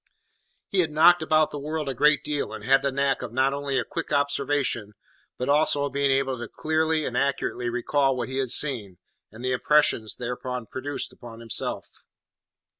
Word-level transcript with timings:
He 0.69 0.79
had 0.79 0.89
knocked 0.89 1.21
about 1.21 1.51
the 1.51 1.59
world 1.59 1.87
a 1.87 1.93
good 1.93 2.21
deal, 2.23 2.53
and 2.53 2.63
had 2.63 2.81
the 2.81 2.91
knack 2.91 3.21
of 3.21 3.31
not 3.31 3.53
only 3.53 3.77
a 3.77 3.83
quick 3.83 4.11
observation, 4.11 4.93
but 5.37 5.47
also 5.47 5.85
of 5.85 5.93
being 5.93 6.09
able 6.09 6.39
to 6.39 6.47
clearly 6.47 7.05
and 7.05 7.15
accurately 7.15 7.69
recall 7.69 8.15
what 8.17 8.27
he 8.27 8.39
had 8.39 8.49
seen, 8.49 8.97
and 9.31 9.45
the 9.45 9.51
impressions 9.51 10.15
thereby 10.17 10.61
produced 10.71 11.13
upon 11.13 11.39
himself. 11.39 11.87